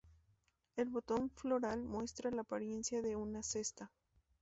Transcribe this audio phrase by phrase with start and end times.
[0.77, 3.91] El botón floral muestra la apariencia de una cesta.